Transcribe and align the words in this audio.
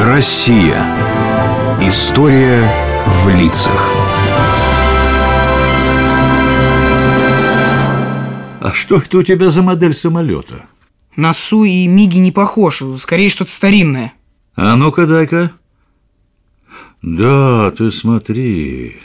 Россия. 0.00 0.96
История 1.82 2.70
в 3.04 3.28
лицах. 3.30 3.92
А 8.60 8.70
что 8.72 8.98
это 8.98 9.18
у 9.18 9.22
тебя 9.24 9.50
за 9.50 9.62
модель 9.62 9.94
самолета? 9.94 10.66
На 11.16 11.32
Су 11.32 11.64
и 11.64 11.88
Миги 11.88 12.18
не 12.18 12.30
похож, 12.30 12.80
скорее 12.96 13.28
что-то 13.28 13.50
старинное. 13.50 14.12
А 14.54 14.76
ну-ка 14.76 15.04
дай-ка. 15.04 15.50
Да, 17.02 17.72
ты 17.72 17.90
смотри. 17.90 18.98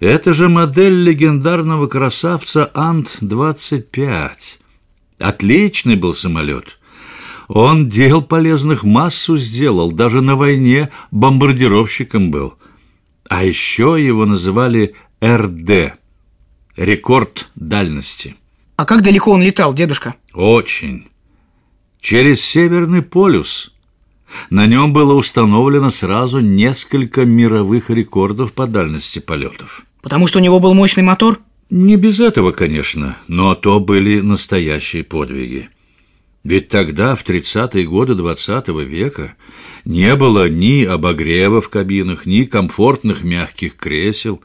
Это 0.00 0.34
же 0.34 0.48
модель 0.48 1.04
легендарного 1.04 1.86
красавца 1.86 2.72
Ант-25. 2.74 4.30
Отличный 5.20 5.94
был 5.94 6.14
самолет. 6.14 6.75
Он 7.48 7.88
дел 7.88 8.22
полезных 8.22 8.84
массу 8.84 9.36
сделал, 9.36 9.92
даже 9.92 10.20
на 10.20 10.36
войне 10.36 10.90
бомбардировщиком 11.10 12.30
был. 12.30 12.54
А 13.28 13.44
еще 13.44 13.96
его 13.98 14.24
называли 14.24 14.94
РД– 15.22 15.94
рекорд 16.76 17.48
дальности. 17.54 18.36
А 18.76 18.84
как 18.84 19.02
далеко 19.02 19.32
он 19.32 19.42
летал, 19.42 19.74
дедушка? 19.74 20.14
Очень. 20.34 21.08
Через 22.00 22.42
Северный 22.42 23.02
полюс. 23.02 23.72
На 24.50 24.66
нем 24.66 24.92
было 24.92 25.14
установлено 25.14 25.90
сразу 25.90 26.40
несколько 26.40 27.24
мировых 27.24 27.90
рекордов 27.90 28.52
по 28.52 28.66
дальности 28.66 29.18
полетов. 29.18 29.82
Потому 30.02 30.26
что 30.26 30.38
у 30.38 30.42
него 30.42 30.60
был 30.60 30.74
мощный 30.74 31.02
мотор? 31.02 31.40
Не 31.70 31.96
без 31.96 32.20
этого, 32.20 32.52
конечно, 32.52 33.16
но 33.28 33.54
то 33.54 33.80
были 33.80 34.20
настоящие 34.20 35.04
подвиги. 35.04 35.68
Ведь 36.46 36.68
тогда, 36.68 37.16
в 37.16 37.24
30-е 37.24 37.84
годы 37.86 38.14
20 38.14 38.68
-го 38.68 38.84
века, 38.84 39.34
не 39.84 40.14
было 40.14 40.48
ни 40.48 40.84
обогрева 40.84 41.60
в 41.60 41.68
кабинах, 41.68 42.24
ни 42.24 42.44
комфортных 42.44 43.24
мягких 43.24 43.74
кресел. 43.74 44.40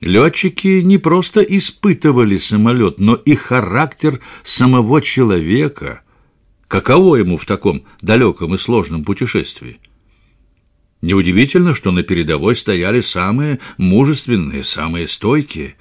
Летчики 0.00 0.80
не 0.82 0.98
просто 0.98 1.42
испытывали 1.42 2.38
самолет, 2.38 2.98
но 2.98 3.14
и 3.14 3.36
характер 3.36 4.18
самого 4.42 5.00
человека. 5.00 6.02
Каково 6.66 7.16
ему 7.18 7.36
в 7.36 7.46
таком 7.46 7.84
далеком 8.02 8.54
и 8.54 8.58
сложном 8.58 9.04
путешествии? 9.04 9.78
Неудивительно, 11.02 11.72
что 11.72 11.92
на 11.92 12.02
передовой 12.02 12.56
стояли 12.56 12.98
самые 12.98 13.60
мужественные, 13.78 14.64
самые 14.64 15.06
стойкие. 15.06 15.76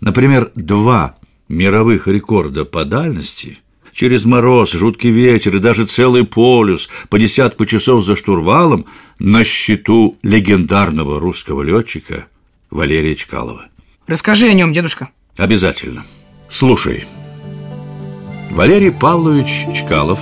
Например, 0.00 0.50
два 0.56 1.16
мировых 1.48 2.08
рекорда 2.08 2.64
по 2.64 2.84
дальности– 2.84 3.58
Через 4.00 4.24
мороз, 4.24 4.72
жуткий 4.72 5.10
ветер 5.10 5.56
и 5.56 5.58
даже 5.58 5.84
целый 5.84 6.24
полюс 6.24 6.88
по 7.10 7.18
десятку 7.18 7.66
часов 7.66 8.02
за 8.02 8.16
штурвалом 8.16 8.86
на 9.18 9.44
счету 9.44 10.16
легендарного 10.22 11.20
русского 11.20 11.60
летчика 11.60 12.26
Валерия 12.70 13.14
Чкалова. 13.14 13.66
Расскажи 14.06 14.46
о 14.46 14.54
нем, 14.54 14.72
дедушка. 14.72 15.10
Обязательно. 15.36 16.06
Слушай. 16.48 17.04
Валерий 18.50 18.90
Павлович 18.90 19.66
Чкалов 19.76 20.20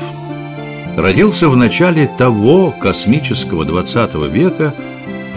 родился 0.97 1.49
в 1.49 1.57
начале 1.57 2.11
того 2.19 2.75
космического 2.83 3.65
20 3.65 4.15
века 4.33 4.75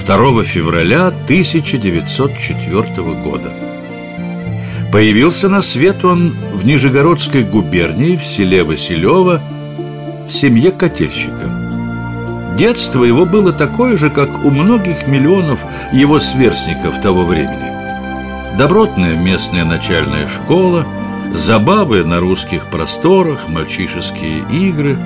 2 0.04 0.44
февраля 0.46 1.10
1904 1.10 3.24
года. 3.24 3.71
Появился 4.92 5.48
на 5.48 5.62
свет 5.62 6.04
он 6.04 6.36
в 6.54 6.66
Нижегородской 6.66 7.44
губернии, 7.44 8.18
в 8.18 8.26
селе 8.26 8.64
Василево, 8.64 9.42
в 10.28 10.32
семье 10.32 10.72
котельщика. 10.72 11.50
Детство 12.58 13.06
его 13.06 13.26
было 13.26 13.54
такое 13.54 13.96
же, 13.96 14.10
как 14.10 14.44
у 14.44 14.52
многих 14.52 15.08
миллионов 15.08 15.62
его 15.94 16.20
сверстников 16.20 17.00
того 17.02 17.24
времени. 17.24 17.72
Добротная 18.58 19.16
местная 19.16 19.64
начальная 19.64 20.28
школа, 20.28 20.86
забавы 21.34 22.04
на 22.04 22.20
русских 22.20 22.66
просторах, 22.66 23.48
мальчишеские 23.48 24.44
игры. 24.52 25.00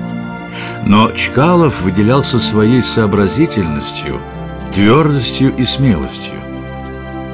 Но 0.84 1.12
Чкалов 1.12 1.82
выделялся 1.82 2.40
своей 2.40 2.82
сообразительностью, 2.82 4.20
твердостью 4.74 5.54
и 5.56 5.64
смелостью. 5.64 6.34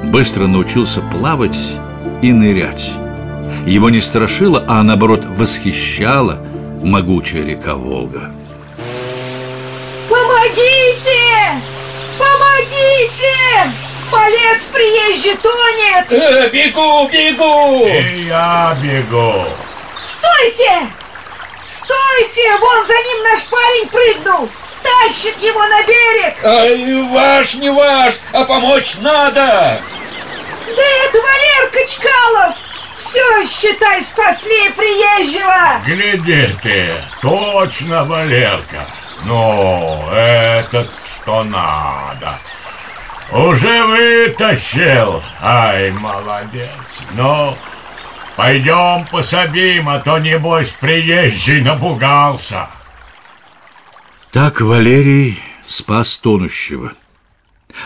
Быстро 0.03 0.45
научился 0.45 1.01
плавать 1.01 1.79
и 2.23 2.31
нырять. 2.31 2.91
Его 3.65 3.89
не 3.89 3.99
страшило, 3.99 4.63
а 4.65 4.81
наоборот 4.81 5.25
восхищала 5.25 6.39
могучая 6.81 7.43
река 7.43 7.75
Волга. 7.75 8.31
Помогите! 10.09 11.19
Помогите! 12.17 13.71
Малец 14.09 14.63
приезжий 14.71 15.35
тонет! 15.35 16.05
Э, 16.11 16.49
бегу, 16.49 17.09
бегу! 17.11 17.87
И 17.87 18.27
я 18.27 18.73
бегу. 18.81 19.43
Стойте! 20.09 20.87
Стойте! 21.67 22.57
Вон 22.61 22.87
за 22.87 22.93
ним 22.93 23.23
наш 23.23 23.43
парень 23.47 23.87
прыгнул! 23.89 24.49
Тащит 24.81 25.37
его 25.39 25.61
на 25.67 25.83
берег! 25.83 26.35
Ай, 26.45 27.01
ваш, 27.03 27.55
не 27.55 27.69
ваш, 27.69 28.15
а 28.31 28.45
помочь 28.45 28.95
надо! 29.01 29.77
Да 30.67 30.83
это 31.05 31.17
Валерка 31.19 31.87
Чкалов! 31.87 32.55
Все, 32.97 33.45
считай, 33.45 34.01
спасли 34.01 34.69
приезжего! 34.69 35.81
Гляди 35.85 36.55
ты, 36.61 36.93
точно 37.21 38.05
Валерка. 38.05 38.85
Ну, 39.25 40.07
этот 40.11 40.89
что 41.23 41.43
надо. 41.43 42.37
Уже 43.31 43.85
вытащил. 43.85 45.23
Ай, 45.41 45.91
молодец. 45.91 46.69
Ну, 47.13 47.55
пойдем 48.35 49.05
пособим, 49.09 49.89
а 49.89 49.99
то, 49.99 50.19
небось, 50.19 50.71
приезжий 50.79 51.61
напугался. 51.61 52.67
Так 54.31 54.61
Валерий 54.61 55.41
спас 55.65 56.17
тонущего. 56.17 56.93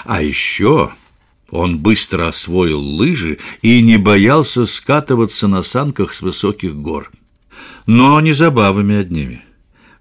А 0.05 0.21
еще 0.21 0.91
он 1.49 1.79
быстро 1.79 2.27
освоил 2.27 2.79
лыжи 2.79 3.39
и 3.61 3.81
не 3.81 3.97
боялся 3.97 4.65
скатываться 4.65 5.47
на 5.47 5.61
санках 5.61 6.13
с 6.13 6.21
высоких 6.21 6.75
гор. 6.75 7.11
Но 7.85 8.19
не 8.19 8.33
забавами 8.33 8.95
одними. 8.95 9.43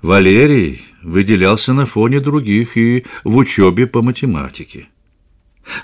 Валерий 0.03 0.83
выделялся 1.03 1.73
на 1.73 1.87
фоне 1.87 2.21
других 2.21 2.77
и 2.77 3.05
в 3.23 3.37
учебе 3.37 3.87
по 3.87 4.03
математике. 4.03 4.89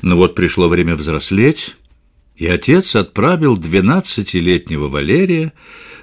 Но 0.01 0.17
вот 0.17 0.35
пришло 0.35 0.69
время 0.69 0.97
взрослеть, 0.97 1.77
и 2.37 2.47
отец 2.47 2.97
отправил 2.97 3.57
двенадцатилетнего 3.57 4.89
Валерия 4.89 5.53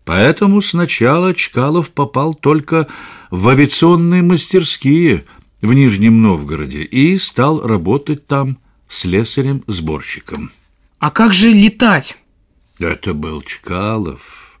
Поэтому 0.05 0.61
сначала 0.61 1.33
Чкалов 1.33 1.91
попал 1.91 2.33
только 2.33 2.87
в 3.29 3.49
авиационные 3.49 4.23
мастерские 4.23 5.25
в 5.61 5.73
Нижнем 5.73 6.21
Новгороде 6.21 6.83
и 6.83 7.17
стал 7.17 7.61
работать 7.67 8.25
там 8.25 8.57
слесарем-сборщиком. 8.89 10.51
А 10.99 11.11
как 11.11 11.33
же 11.33 11.51
летать? 11.51 12.17
Это 12.79 13.13
был 13.13 13.41
Чкалов. 13.41 14.59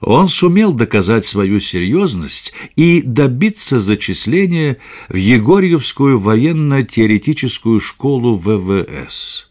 Он 0.00 0.28
сумел 0.28 0.72
доказать 0.74 1.24
свою 1.24 1.60
серьезность 1.60 2.52
и 2.76 3.00
добиться 3.00 3.78
зачисления 3.78 4.76
в 5.08 5.14
Егорьевскую 5.14 6.18
военно-теоретическую 6.18 7.80
школу 7.80 8.36
ВВС. 8.36 9.48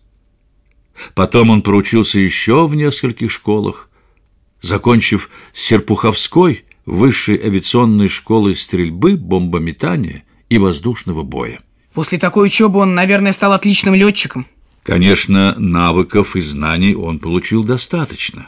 Потом 1.16 1.50
он 1.50 1.64
проучился 1.64 2.20
еще 2.20 2.68
в 2.68 2.76
нескольких 2.76 3.32
школах, 3.32 3.90
закончив 4.62 5.30
Серпуховской 5.54 6.66
высшей 6.86 7.38
авиационной 7.38 8.10
школой 8.10 8.56
стрельбы, 8.56 9.18
бомбометания 9.18 10.24
и 10.50 10.58
воздушного 10.58 11.24
боя. 11.24 11.62
После 11.94 12.18
такой 12.18 12.48
учебы 12.48 12.80
он, 12.80 12.96
наверное, 12.96 13.32
стал 13.32 13.54
отличным 13.54 13.94
летчиком. 13.94 14.48
Конечно, 14.84 15.56
навыков 15.58 16.36
и 16.36 16.42
знаний 16.42 16.96
он 16.96 17.20
получил 17.20 17.64
достаточно. 17.64 18.48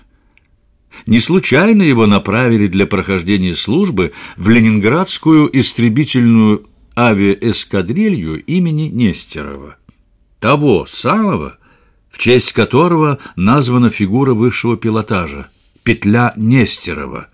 Не 1.08 1.20
случайно 1.20 1.84
его 1.84 2.08
направили 2.08 2.68
для 2.68 2.86
прохождения 2.86 3.54
службы 3.54 4.14
в 4.38 4.50
Ленинградскую 4.50 5.50
истребительную 5.58 6.68
авиаэскадрилью 6.98 8.44
имени 8.44 8.84
Нестерова. 8.84 9.78
Того 10.40 10.86
самого, 10.86 11.58
в 12.10 12.18
честь 12.18 12.54
которого 12.54 13.20
названа 13.36 13.90
фигура 13.90 14.34
высшего 14.34 14.78
пилотажа– 14.78 15.48
петля 15.86 16.34
Нестерова, 16.36 17.28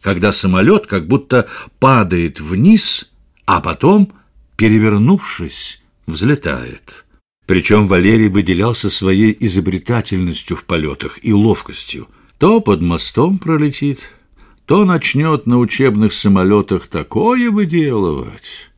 когда 0.00 0.30
самолет 0.30 0.86
как 0.86 1.08
будто 1.08 1.48
падает 1.80 2.38
вниз, 2.38 3.10
а 3.46 3.60
потом, 3.60 4.12
перевернувшись, 4.56 5.82
взлетает. 6.06 7.04
Причем 7.46 7.86
Валерий 7.86 8.28
выделялся 8.28 8.88
своей 8.88 9.36
изобретательностью 9.38 10.56
в 10.56 10.64
полетах 10.64 11.18
и 11.22 11.32
ловкостью. 11.32 12.08
То 12.38 12.60
под 12.60 12.80
мостом 12.80 13.38
пролетит, 13.38 14.10
то 14.66 14.84
начнет 14.84 15.46
на 15.46 15.58
учебных 15.58 16.12
самолетах 16.12 16.86
такое 16.86 17.50
выделывать, 17.50 18.70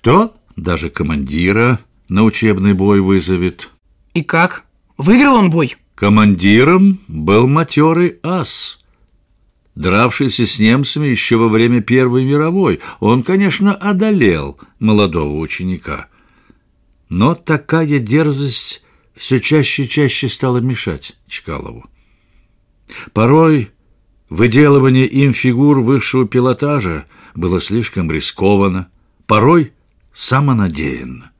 то 0.00 0.34
даже 0.56 0.90
командира 0.90 1.80
на 2.08 2.24
учебный 2.24 2.74
бой 2.74 3.00
вызовет. 3.00 3.70
И 4.14 4.22
как? 4.22 4.64
Выиграл 4.98 5.36
он 5.36 5.50
бой? 5.50 5.76
Командиром 5.94 6.98
был 7.06 7.46
матерый 7.46 8.14
ас, 8.22 8.78
дравшийся 9.74 10.46
с 10.46 10.58
немцами 10.58 11.06
еще 11.06 11.36
во 11.36 11.48
время 11.48 11.80
Первой 11.80 12.24
мировой. 12.24 12.80
Он, 13.00 13.22
конечно, 13.22 13.74
одолел 13.74 14.58
молодого 14.78 15.38
ученика. 15.38 16.08
Но 17.08 17.34
такая 17.34 17.98
дерзость 17.98 18.82
все 19.14 19.40
чаще 19.40 19.84
и 19.84 19.88
чаще 19.88 20.28
стала 20.28 20.58
мешать 20.58 21.16
Чкалову. 21.28 21.84
Порой 23.12 23.70
выделывание 24.28 25.06
им 25.06 25.32
фигур 25.32 25.80
высшего 25.80 26.26
пилотажа 26.26 27.06
было 27.34 27.60
слишком 27.60 28.10
рискованно, 28.10 28.90
порой 29.26 29.72
самонадеянно. 30.12 31.32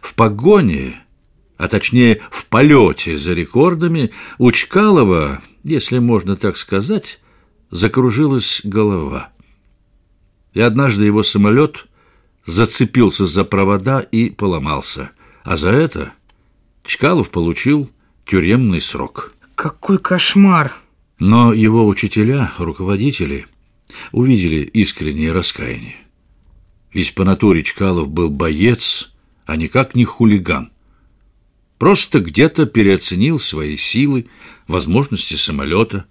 В 0.00 0.14
погоне, 0.14 1.02
а 1.60 1.68
точнее 1.68 2.22
в 2.30 2.46
полете 2.46 3.18
за 3.18 3.34
рекордами, 3.34 4.12
у 4.38 4.50
Чкалова, 4.50 5.42
если 5.62 5.98
можно 5.98 6.34
так 6.34 6.56
сказать, 6.56 7.20
закружилась 7.70 8.62
голова. 8.64 9.28
И 10.54 10.60
однажды 10.62 11.04
его 11.04 11.22
самолет 11.22 11.84
зацепился 12.46 13.26
за 13.26 13.44
провода 13.44 14.00
и 14.00 14.30
поломался, 14.30 15.10
а 15.44 15.58
за 15.58 15.68
это 15.68 16.14
Чкалов 16.82 17.28
получил 17.28 17.90
тюремный 18.24 18.80
срок. 18.80 19.34
Какой 19.54 19.98
кошмар! 19.98 20.74
Но 21.18 21.52
его 21.52 21.86
учителя, 21.86 22.54
руководители, 22.56 23.46
увидели 24.12 24.62
искреннее 24.62 25.32
раскаяние. 25.32 25.96
Ведь 26.90 27.14
по 27.14 27.24
натуре 27.24 27.62
Чкалов 27.64 28.08
был 28.08 28.30
боец, 28.30 29.12
а 29.44 29.56
никак 29.56 29.94
не 29.94 30.06
хулиган. 30.06 30.70
Просто 31.80 32.20
где-то 32.20 32.66
переоценил 32.66 33.38
свои 33.38 33.78
силы, 33.78 34.26
возможности 34.68 35.36
самолета. 35.36 36.04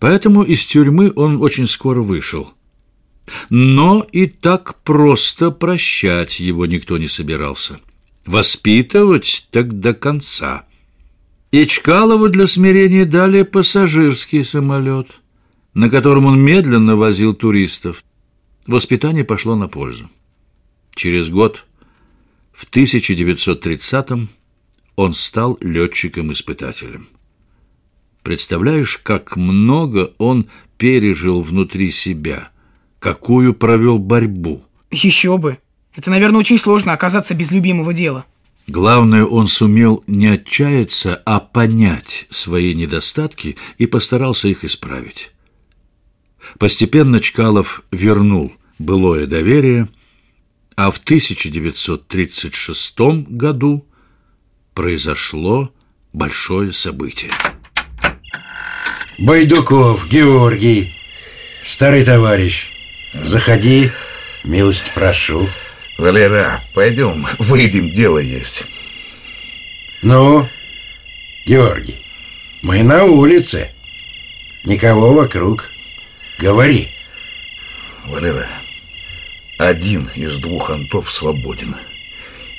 Поэтому 0.00 0.42
из 0.44 0.64
тюрьмы 0.64 1.12
он 1.14 1.42
очень 1.42 1.66
скоро 1.66 2.00
вышел. 2.00 2.54
Но 3.50 4.06
и 4.12 4.26
так 4.26 4.82
просто 4.82 5.50
прощать 5.50 6.40
его 6.40 6.64
никто 6.64 6.96
не 6.96 7.06
собирался. 7.06 7.80
Воспитывать 8.24 9.46
так 9.50 9.78
до 9.78 9.92
конца. 9.92 10.64
И 11.50 11.66
Чкалову 11.66 12.30
для 12.30 12.46
смирения 12.46 13.04
дали 13.04 13.42
пассажирский 13.42 14.42
самолет, 14.42 15.08
на 15.74 15.90
котором 15.90 16.24
он 16.24 16.40
медленно 16.40 16.96
возил 16.96 17.34
туристов. 17.34 18.02
Воспитание 18.66 19.22
пошло 19.22 19.54
на 19.54 19.68
пользу. 19.68 20.08
Через 20.94 21.28
год, 21.28 21.66
в 22.54 22.66
1930-м, 22.70 24.30
он 24.96 25.12
стал 25.12 25.56
летчиком-испытателем. 25.60 27.08
Представляешь, 28.22 28.98
как 28.98 29.36
много 29.36 30.12
он 30.18 30.48
пережил 30.78 31.42
внутри 31.42 31.90
себя, 31.90 32.48
какую 32.98 33.54
провел 33.54 33.98
борьбу. 33.98 34.64
Еще 34.90 35.38
бы. 35.38 35.58
Это, 35.94 36.10
наверное, 36.10 36.40
очень 36.40 36.58
сложно 36.58 36.92
оказаться 36.92 37.34
без 37.34 37.52
любимого 37.52 37.94
дела. 37.94 38.26
Главное, 38.66 39.24
он 39.24 39.46
сумел 39.46 40.02
не 40.08 40.26
отчаяться, 40.26 41.22
а 41.24 41.38
понять 41.38 42.26
свои 42.30 42.74
недостатки 42.74 43.56
и 43.78 43.86
постарался 43.86 44.48
их 44.48 44.64
исправить. 44.64 45.30
Постепенно 46.58 47.20
Чкалов 47.20 47.84
вернул 47.92 48.52
былое 48.78 49.26
доверие, 49.26 49.88
а 50.74 50.90
в 50.90 50.98
1936 50.98 52.98
году 53.28 53.86
произошло 54.76 55.72
большое 56.12 56.72
событие. 56.72 57.32
Байдуков, 59.18 60.06
Георгий, 60.06 60.94
старый 61.64 62.04
товарищ, 62.04 62.68
заходи, 63.14 63.90
милость 64.44 64.92
прошу. 64.94 65.48
Валера, 65.96 66.62
пойдем, 66.74 67.26
выйдем, 67.38 67.90
дело 67.90 68.18
есть. 68.18 68.64
Ну, 70.02 70.46
Георгий, 71.46 72.04
мы 72.60 72.82
на 72.82 73.04
улице, 73.04 73.72
никого 74.64 75.14
вокруг. 75.14 75.70
Говори. 76.38 76.90
Валера, 78.04 78.46
один 79.58 80.10
из 80.14 80.36
двух 80.36 80.68
антов 80.70 81.10
свободен. 81.10 81.76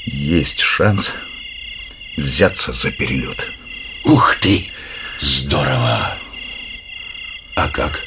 Есть 0.03 0.61
шанс 0.61 1.13
взяться 2.17 2.73
за 2.73 2.91
перелет. 2.91 3.51
Ух 4.03 4.35
ты, 4.35 4.69
здорово. 5.19 6.17
А 7.55 7.67
как? 7.69 8.05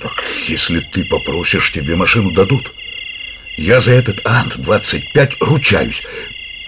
Так, 0.00 0.22
если 0.48 0.80
ты 0.80 1.04
попросишь, 1.04 1.70
тебе 1.70 1.94
машину 1.96 2.32
дадут. 2.32 2.72
Я 3.56 3.80
за 3.80 3.92
этот 3.92 4.26
Ант-25 4.26 5.36
ручаюсь. 5.40 6.02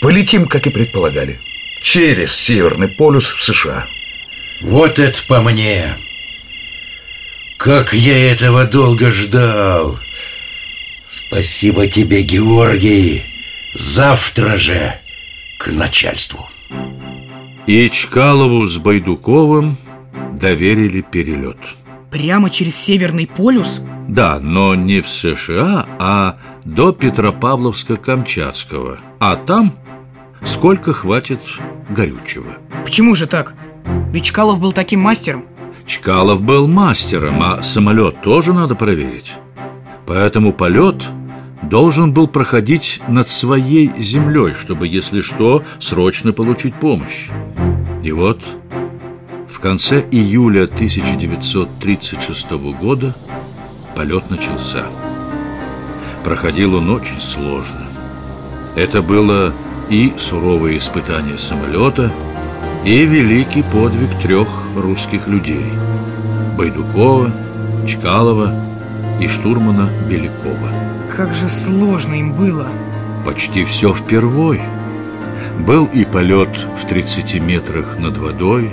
Полетим, 0.01 0.47
как 0.47 0.67
и 0.67 0.71
предполагали. 0.71 1.41
Через 1.81 2.35
Северный 2.35 2.89
полюс 2.89 3.27
в 3.27 3.43
США. 3.43 3.89
Вот 4.61 4.99
это 4.99 5.23
по 5.25 5.41
мне. 5.41 5.97
Как 7.57 7.93
я 7.95 8.33
этого 8.33 8.65
долго 8.65 9.11
ждал. 9.11 9.99
Спасибо 11.09 11.87
тебе, 11.89 12.23
Георгий. 12.23 13.23
Завтра 13.75 14.57
же 14.57 15.01
к 15.59 15.69
начальству. 15.69 16.49
И 17.67 17.91
Чкалову 17.91 18.67
с 18.67 18.79
Байдуковым 18.79 19.77
доверили 20.33 21.01
перелет. 21.01 21.57
Прямо 22.11 22.51
через 22.51 22.77
Северный 22.77 23.27
полюс? 23.27 23.81
Да, 24.07 24.39
но 24.41 24.75
не 24.75 25.01
в 25.01 25.09
США, 25.09 25.87
а 25.99 26.37
до 26.65 26.93
Петропавловска-Камчатского. 26.93 28.99
А 29.19 29.37
там 29.37 29.75
сколько 30.45 30.93
хватит 30.93 31.41
горючего. 31.89 32.59
Почему 32.85 33.15
же 33.15 33.27
так? 33.27 33.55
Ведь 34.13 34.25
Чкалов 34.25 34.61
был 34.61 34.73
таким 34.73 35.01
мастером. 35.01 35.47
Чкалов 35.87 36.43
был 36.43 36.69
мастером, 36.69 37.43
а 37.43 37.63
самолет 37.63 38.21
тоже 38.23 38.53
надо 38.53 38.75
проверить. 38.75 39.33
Поэтому 40.07 40.53
полет 40.53 41.03
должен 41.69 42.13
был 42.13 42.29
проходить 42.29 43.01
над 43.09 43.29
своей 43.29 43.91
землей, 43.99 44.55
чтобы, 44.55 44.87
если 44.87 45.21
что, 45.21 45.63
срочно 45.81 46.33
получить 46.33 46.75
помощь. 46.75 47.29
И 48.03 48.13
вот 48.13 48.41
в 49.49 49.59
конце 49.61 50.05
июля 50.11 50.65
1936 50.65 52.51
года 52.81 53.15
полет 53.97 54.31
начался. 54.31 54.87
Проходил 56.23 56.75
он 56.77 56.91
очень 56.91 57.21
сложно. 57.21 57.87
Это 58.77 59.03
было 59.03 59.53
и 59.89 60.13
суровое 60.19 60.79
испытание 60.79 61.39
самолета, 61.39 62.13
и 62.85 63.05
великий 63.05 63.63
подвиг 63.63 64.11
трех 64.23 64.49
русских 64.77 65.27
людей– 65.27 65.73
Байдукова, 66.59 67.31
Чкалова 67.87 68.55
и 69.21 69.27
штурмана 69.27 69.89
Белякова. 70.09 70.84
Как 71.17 71.33
же 71.33 71.49
сложно 71.49 72.15
им 72.15 72.33
было. 72.33 72.67
Почти 73.25 73.65
все 73.65 73.95
впервой. 73.95 74.61
Был 75.61 75.87
и 75.87 76.05
полет 76.05 76.59
в 76.83 76.89
30 76.89 77.41
метрах 77.41 77.97
над 77.99 78.19
водой, 78.19 78.73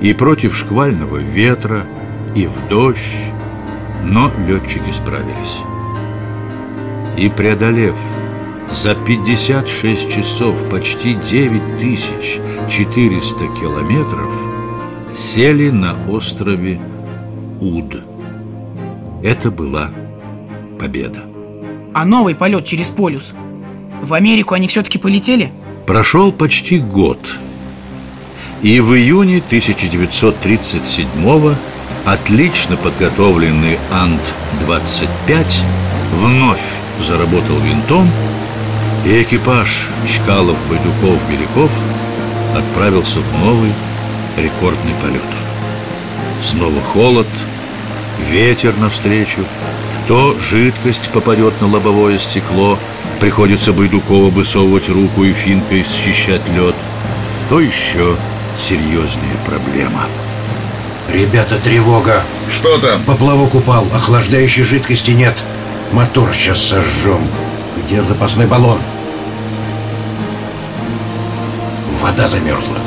и 0.00 0.14
против 0.14 0.56
шквального 0.56 1.18
ветра, 1.18 1.84
и 2.34 2.46
в 2.46 2.68
дождь, 2.70 3.02
но 4.02 4.32
летчики 4.48 4.90
справились. 4.90 5.58
И 7.18 7.28
преодолев 7.28 7.96
за 8.72 8.94
56 8.94 10.10
часов 10.10 10.66
почти 10.70 11.12
9400 11.14 13.38
километров, 13.60 14.34
сели 15.14 15.68
на 15.70 15.94
острове 16.08 16.80
Уд. 17.60 18.02
Это 19.22 19.50
была 19.50 19.90
победа. 20.78 21.35
А 21.96 22.04
новый 22.04 22.34
полет 22.34 22.66
через 22.66 22.90
полюс? 22.90 23.32
В 24.02 24.12
Америку 24.12 24.52
они 24.52 24.68
все-таки 24.68 24.98
полетели? 24.98 25.50
Прошел 25.86 26.30
почти 26.30 26.78
год. 26.78 27.18
И 28.60 28.80
в 28.80 28.94
июне 28.94 29.42
1937-го 29.50 31.54
отлично 32.04 32.76
подготовленный 32.76 33.78
Ант-25 33.90 35.46
вновь 36.16 36.60
заработал 37.00 37.58
винтом, 37.60 38.06
и 39.06 39.22
экипаж 39.22 39.86
Чкалов, 40.06 40.58
Байдуков, 40.68 41.18
Беляков 41.30 41.70
отправился 42.54 43.20
в 43.20 43.40
новый 43.42 43.72
рекордный 44.36 44.92
полет. 45.00 45.22
Снова 46.42 46.78
холод, 46.92 47.26
ветер 48.30 48.76
навстречу, 48.76 49.46
то 50.06 50.36
жидкость 50.38 51.10
попадет 51.10 51.60
на 51.60 51.68
лобовое 51.68 52.18
стекло, 52.18 52.78
приходится 53.20 53.72
Байдукову 53.72 54.28
высовывать 54.28 54.88
руку 54.88 55.24
и 55.24 55.32
финкой 55.32 55.84
счищать 55.84 56.46
лед, 56.48 56.74
то 57.48 57.60
еще 57.60 58.16
серьезнее 58.58 59.36
проблема. 59.46 60.02
Ребята, 61.12 61.58
тревога. 61.58 62.22
Что 62.52 62.78
там? 62.78 63.02
Поплавок 63.04 63.54
упал, 63.54 63.86
охлаждающей 63.94 64.64
жидкости 64.64 65.12
нет. 65.12 65.42
Мотор 65.92 66.32
сейчас 66.32 66.60
сожжем. 66.60 67.20
Где 67.76 68.02
запасной 68.02 68.46
баллон? 68.46 68.78
Вода 72.00 72.26
замерзла. 72.26 72.78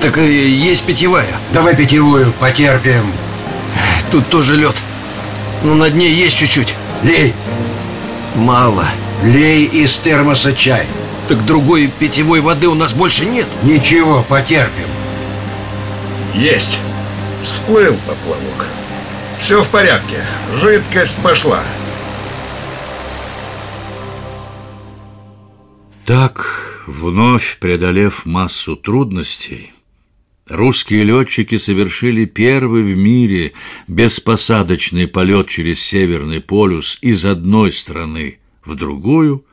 Так 0.00 0.18
и 0.18 0.50
есть 0.50 0.84
питьевая. 0.84 1.36
Давай 1.52 1.74
питьевую, 1.74 2.32
потерпим. 2.38 3.12
Тут 4.10 4.28
тоже 4.28 4.56
лед. 4.56 4.76
Но 5.62 5.74
на 5.74 5.90
дне 5.90 6.10
есть 6.10 6.36
чуть-чуть. 6.38 6.74
Лей, 7.02 7.34
Мало. 8.34 8.86
лей 9.22 9.64
из 9.64 9.96
термоса 9.96 10.52
чай. 10.52 10.86
Так 11.28 11.44
другой 11.44 11.88
питьевой 11.98 12.40
воды 12.40 12.68
у 12.68 12.74
нас 12.74 12.94
больше 12.94 13.26
нет. 13.26 13.46
Ничего, 13.62 14.24
потерпим. 14.28 14.86
Есть. 16.34 16.78
Всплыл 17.42 17.96
поплавок. 18.06 18.66
Все 19.38 19.62
в 19.62 19.68
порядке. 19.68 20.18
Жидкость 20.60 21.16
пошла. 21.16 21.60
Так, 26.06 26.82
вновь 26.86 27.58
преодолев 27.58 28.24
массу 28.24 28.76
трудностей, 28.76 29.72
русские 30.48 31.04
летчики 31.04 31.58
совершили 31.58 32.24
первый 32.24 32.82
в 32.82 32.96
мире 32.96 33.52
беспосадочный 33.86 35.06
полет 35.06 35.48
через 35.48 35.80
Северный 35.80 36.40
полюс 36.40 36.98
из 37.00 37.24
одной 37.24 37.72
страны 37.72 38.38
в 38.64 38.74
другую, 38.74 39.44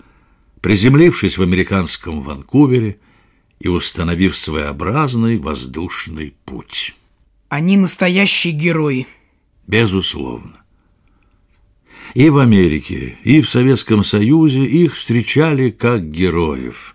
приземлившись 0.62 1.38
в 1.38 1.44
американском 1.44 2.22
Ванкувере 2.22 2.98
и 3.60 3.68
установив 3.68 4.36
своеобразный 4.36 5.38
воздушный 5.38 6.34
путь. 6.46 6.96
Они 7.50 7.78
настоящие 7.78 8.54
герои. 8.54 9.08
Безусловно. 9.68 10.54
И 12.14 12.30
в 12.30 12.38
Америке, 12.38 13.18
и 13.24 13.42
в 13.42 13.50
Советском 13.50 14.04
Союзе 14.04 14.64
их 14.66 14.96
встречали 14.96 15.70
как 15.70 16.12
героев. 16.12 16.95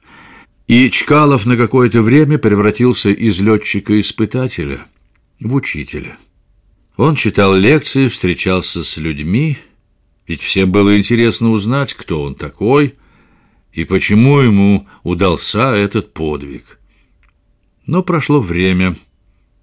И 0.71 0.89
Чкалов 0.89 1.47
на 1.47 1.57
какое-то 1.57 2.01
время 2.01 2.39
превратился 2.39 3.11
из 3.11 3.41
летчика-испытателя 3.41 4.87
в 5.41 5.53
учителя. 5.53 6.17
Он 6.97 7.17
читал 7.17 7.57
лекции, 7.57 8.07
встречался 8.07 8.85
с 8.85 8.97
людьми, 8.97 9.59
ведь 10.29 10.43
всем 10.43 10.71
было 10.71 10.97
интересно 10.97 11.51
узнать, 11.51 11.95
кто 11.95 12.23
он 12.23 12.37
такой 12.37 12.95
и 13.73 13.83
почему 13.83 14.39
ему 14.39 14.87
удался 15.03 15.75
этот 15.75 16.13
подвиг. 16.13 16.79
Но 17.85 18.05
прошло 18.05 18.41
время. 18.41 18.95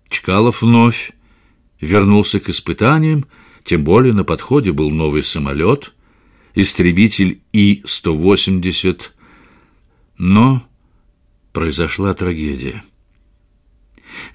Чкалов 0.09 0.61
вновь 0.61 1.13
вернулся 1.79 2.41
к 2.41 2.49
испытаниям, 2.49 3.27
тем 3.63 3.85
более 3.85 4.11
на 4.11 4.25
подходе 4.25 4.73
был 4.73 4.91
новый 4.91 5.23
самолет, 5.23 5.93
истребитель 6.53 7.39
И-180. 7.53 9.03
Но 10.17 10.67
произошла 11.57 12.13
трагедия. 12.13 12.83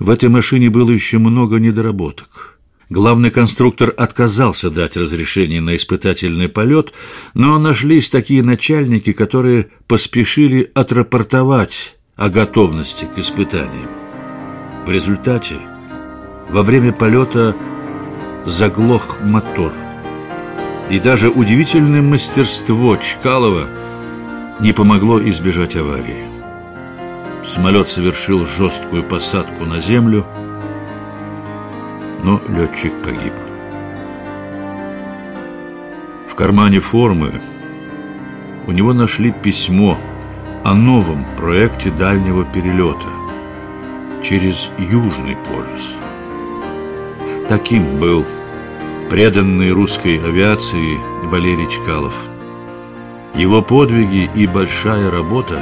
В 0.00 0.10
этой 0.10 0.28
машине 0.28 0.70
было 0.70 0.90
еще 0.90 1.18
много 1.18 1.58
недоработок. 1.60 2.58
Главный 2.90 3.30
конструктор 3.30 3.94
отказался 3.96 4.70
дать 4.70 4.96
разрешение 4.96 5.60
на 5.60 5.76
испытательный 5.76 6.48
полет, 6.48 6.92
но 7.34 7.60
нашлись 7.60 8.08
такие 8.08 8.42
начальники, 8.42 9.12
которые 9.12 9.68
поспешили 9.86 10.68
отрапортовать 10.74 11.96
о 12.16 12.28
готовности 12.28 13.04
к 13.04 13.20
испытаниям. 13.20 13.88
В 14.84 14.90
результате 14.90 15.60
во 16.50 16.64
время 16.64 16.92
полета 16.92 17.54
заглох 18.46 19.20
мотор. 19.20 19.72
И 20.90 20.98
даже 20.98 21.30
удивительное 21.30 22.02
мастерство 22.02 22.96
Чкалова 22.96 23.68
не 24.58 24.72
помогло 24.72 25.22
избежать 25.28 25.76
аварии. 25.76 26.31
Самолет 27.44 27.88
совершил 27.88 28.46
жесткую 28.46 29.02
посадку 29.02 29.64
на 29.64 29.80
землю, 29.80 30.24
но 32.22 32.40
летчик 32.48 32.92
погиб. 33.02 33.32
В 36.28 36.36
кармане 36.36 36.78
формы 36.78 37.42
у 38.68 38.70
него 38.70 38.92
нашли 38.92 39.32
письмо 39.32 39.98
о 40.62 40.74
новом 40.74 41.26
проекте 41.36 41.90
дальнего 41.90 42.44
перелета 42.44 43.08
через 44.22 44.70
Южный 44.78 45.36
полюс. 45.36 45.96
Таким 47.48 47.98
был 47.98 48.24
преданный 49.10 49.72
русской 49.72 50.16
авиации 50.16 50.96
Валерий 51.26 51.68
Чкалов. 51.68 52.28
Его 53.34 53.62
подвиги 53.62 54.30
и 54.32 54.46
большая 54.46 55.10
работа 55.10 55.60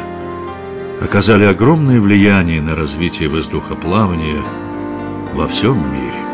оказали 1.00 1.45
огромное 1.45 2.00
влияние 2.00 2.61
на 2.61 2.76
развитие 2.76 3.28
воздухоплавания 3.28 4.42
во 5.35 5.47
всем 5.47 5.78
мире. 5.92 6.29